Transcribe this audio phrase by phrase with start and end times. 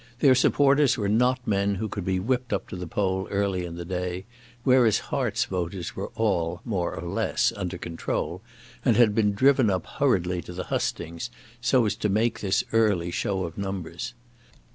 [0.17, 3.75] Their supporters were not men who could be whipped up to the poll early in
[3.75, 4.25] the day,
[4.63, 8.41] whereas Hart's voters were all, more or less, under control,
[8.83, 11.29] and had been driven up hurriedly to the hustings
[11.61, 14.15] so as to make this early show of numbers.